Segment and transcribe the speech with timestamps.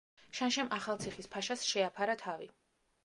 [0.37, 2.53] შანშემ ახალციხის ფაშას შეაფარა თავი.